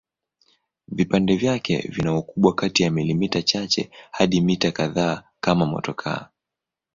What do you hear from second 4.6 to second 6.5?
kadhaa kama motokaa.